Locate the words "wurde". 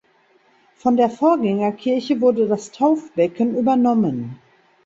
2.21-2.47